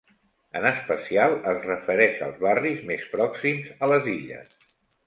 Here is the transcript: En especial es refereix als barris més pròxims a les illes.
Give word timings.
En 0.59 0.63
especial 0.69 1.35
es 1.53 1.61
refereix 1.67 2.25
als 2.29 2.43
barris 2.47 2.83
més 2.91 3.07
pròxims 3.15 3.73
a 3.89 3.93
les 3.95 4.15
illes. 4.19 4.57